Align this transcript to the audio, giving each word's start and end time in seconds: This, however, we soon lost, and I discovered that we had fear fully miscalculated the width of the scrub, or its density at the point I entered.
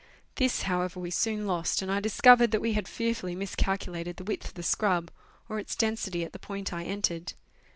This, 0.37 0.63
however, 0.63 0.99
we 0.99 1.11
soon 1.11 1.45
lost, 1.45 1.83
and 1.83 1.91
I 1.91 1.99
discovered 1.99 2.49
that 2.49 2.59
we 2.59 2.73
had 2.73 2.87
fear 2.87 3.13
fully 3.13 3.35
miscalculated 3.35 4.17
the 4.17 4.23
width 4.23 4.47
of 4.47 4.53
the 4.55 4.63
scrub, 4.63 5.11
or 5.47 5.59
its 5.59 5.75
density 5.75 6.25
at 6.25 6.33
the 6.33 6.39
point 6.39 6.73
I 6.73 6.85
entered. 6.85 7.33